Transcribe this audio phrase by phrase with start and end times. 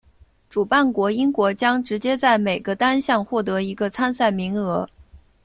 [0.49, 4.89] 主办国英国将直接在每个单项获得一个参赛名额。